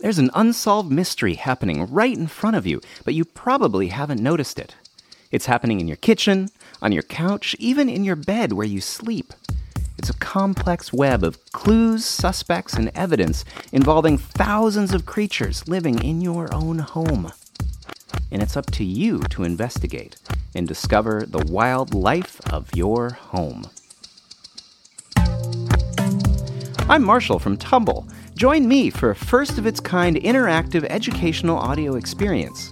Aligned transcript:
There's 0.00 0.18
an 0.20 0.30
unsolved 0.32 0.92
mystery 0.92 1.34
happening 1.34 1.84
right 1.90 2.16
in 2.16 2.28
front 2.28 2.54
of 2.54 2.68
you, 2.68 2.80
but 3.04 3.14
you 3.14 3.24
probably 3.24 3.88
haven't 3.88 4.22
noticed 4.22 4.60
it. 4.60 4.76
It's 5.32 5.46
happening 5.46 5.80
in 5.80 5.88
your 5.88 5.96
kitchen, 5.96 6.50
on 6.80 6.92
your 6.92 7.02
couch, 7.02 7.56
even 7.58 7.88
in 7.88 8.04
your 8.04 8.14
bed 8.14 8.52
where 8.52 8.66
you 8.66 8.80
sleep. 8.80 9.32
It's 9.98 10.08
a 10.08 10.14
complex 10.14 10.92
web 10.92 11.24
of 11.24 11.44
clues, 11.50 12.04
suspects, 12.04 12.74
and 12.74 12.92
evidence 12.94 13.44
involving 13.72 14.18
thousands 14.18 14.94
of 14.94 15.04
creatures 15.04 15.66
living 15.66 16.00
in 16.00 16.20
your 16.20 16.54
own 16.54 16.78
home. 16.78 17.32
And 18.30 18.40
it's 18.40 18.56
up 18.56 18.70
to 18.72 18.84
you 18.84 19.18
to 19.30 19.42
investigate 19.42 20.16
and 20.54 20.68
discover 20.68 21.24
the 21.26 21.44
wild 21.50 21.92
life 21.92 22.40
of 22.52 22.70
your 22.72 23.10
home. 23.10 23.64
I'm 26.88 27.02
Marshall 27.02 27.40
from 27.40 27.56
Tumble. 27.56 28.06
Join 28.38 28.68
me 28.68 28.88
for 28.88 29.10
a 29.10 29.16
first 29.16 29.58
of 29.58 29.66
its 29.66 29.80
kind 29.80 30.14
interactive 30.14 30.84
educational 30.84 31.58
audio 31.58 31.96
experience. 31.96 32.70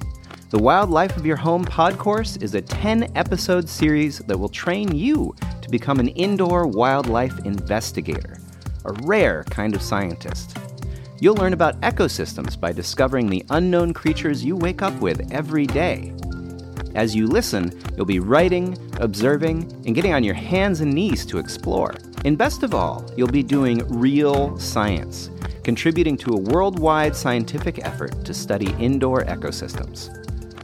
The 0.50 0.62
Wildlife 0.62 1.16
of 1.16 1.26
Your 1.26 1.34
Home 1.38 1.64
pod 1.64 1.98
course 1.98 2.36
is 2.36 2.54
a 2.54 2.62
10 2.62 3.10
episode 3.16 3.68
series 3.68 4.20
that 4.20 4.38
will 4.38 4.48
train 4.48 4.94
you 4.94 5.34
to 5.62 5.68
become 5.68 5.98
an 5.98 6.06
indoor 6.10 6.68
wildlife 6.68 7.36
investigator, 7.44 8.38
a 8.84 8.92
rare 9.02 9.42
kind 9.50 9.74
of 9.74 9.82
scientist. 9.82 10.56
You'll 11.18 11.34
learn 11.34 11.52
about 11.52 11.80
ecosystems 11.80 12.56
by 12.60 12.70
discovering 12.70 13.28
the 13.28 13.44
unknown 13.50 13.92
creatures 13.92 14.44
you 14.44 14.54
wake 14.54 14.82
up 14.82 14.94
with 15.00 15.32
every 15.32 15.66
day. 15.66 16.12
As 16.94 17.16
you 17.16 17.26
listen, 17.26 17.76
you'll 17.96 18.06
be 18.06 18.20
writing, 18.20 18.78
observing, 19.00 19.64
and 19.84 19.96
getting 19.96 20.14
on 20.14 20.22
your 20.22 20.34
hands 20.34 20.80
and 20.80 20.94
knees 20.94 21.26
to 21.26 21.38
explore. 21.38 21.92
And 22.24 22.38
best 22.38 22.62
of 22.62 22.72
all, 22.72 23.04
you'll 23.16 23.26
be 23.26 23.42
doing 23.42 23.78
real 23.88 24.56
science, 24.60 25.28
contributing 25.66 26.16
to 26.16 26.32
a 26.32 26.38
worldwide 26.38 27.16
scientific 27.16 27.84
effort 27.84 28.24
to 28.24 28.32
study 28.32 28.72
indoor 28.78 29.24
ecosystems. 29.24 30.10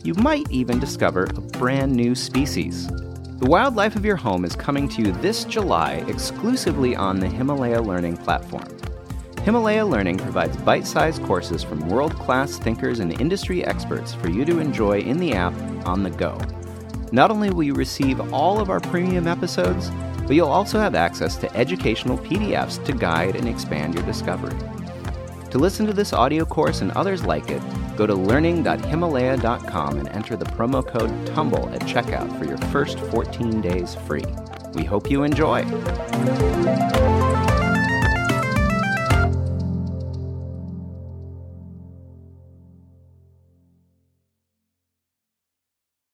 You 0.05 0.15
might 0.15 0.49
even 0.49 0.79
discover 0.79 1.25
a 1.25 1.41
brand 1.41 1.93
new 1.93 2.15
species. 2.15 2.87
The 2.87 3.49
Wildlife 3.49 3.97
of 3.97 4.05
Your 4.05 4.15
Home 4.15 4.45
is 4.45 4.55
coming 4.55 4.89
to 4.91 5.03
you 5.03 5.11
this 5.15 5.43
July 5.43 6.05
exclusively 6.07 6.95
on 6.95 7.19
the 7.19 7.27
Himalaya 7.27 7.83
Learning 7.83 8.17
platform. 8.17 8.69
Himalaya 9.43 9.85
Learning 9.85 10.19
provides 10.19 10.57
bite 10.59 10.87
sized 10.87 11.21
courses 11.25 11.65
from 11.65 11.89
world 11.89 12.15
class 12.15 12.57
thinkers 12.59 13.01
and 13.01 13.21
industry 13.21 13.65
experts 13.65 14.15
for 14.15 14.31
you 14.31 14.45
to 14.45 14.61
enjoy 14.61 15.01
in 15.01 15.17
the 15.17 15.33
app 15.33 15.55
on 15.85 16.05
the 16.05 16.11
go. 16.11 16.39
Not 17.11 17.33
only 17.33 17.51
will 17.51 17.65
you 17.65 17.75
receive 17.75 18.33
all 18.33 18.61
of 18.61 18.71
our 18.71 18.79
premium 18.79 19.27
episodes, 19.27 19.91
but 20.29 20.37
you'll 20.37 20.47
also 20.47 20.79
have 20.79 20.95
access 20.95 21.35
to 21.39 21.53
educational 21.57 22.19
PDFs 22.19 22.85
to 22.85 22.93
guide 22.93 23.35
and 23.35 23.49
expand 23.49 23.95
your 23.95 24.05
discovery. 24.05 24.57
To 25.53 25.59
listen 25.59 25.85
to 25.85 25.93
this 25.93 26.15
audio 26.15 26.47
course 26.47 26.81
and 26.81 26.91
others 26.93 27.27
like 27.27 27.51
it, 27.51 27.61
go 27.95 28.07
to 28.07 28.15
learning.himalaya.com 28.15 29.99
and 29.99 30.09
enter 30.09 30.35
the 30.35 30.47
promo 30.47 30.83
code 30.87 31.27
TUMBLE 31.27 31.75
at 31.75 31.83
checkout 31.83 32.39
for 32.39 32.47
your 32.47 32.57
first 32.57 32.99
14 32.99 33.61
days 33.61 33.95
free. 33.95 34.25
We 34.73 34.85
hope 34.85 35.11
you 35.11 35.25
enjoy. 35.25 35.63